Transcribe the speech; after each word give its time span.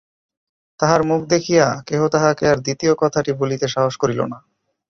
তাহার 0.79 1.01
মুখ 1.03 1.21
দেখিয়া 1.25 1.67
কেহ 1.87 2.01
তাহাকে 2.07 2.43
আর 2.47 2.57
দ্বিতীয় 2.57 2.93
কথাটি 3.01 3.31
বলিতে 3.33 3.65
সাহস 3.67 3.93
করিল 3.97 4.19
না। 4.31 4.37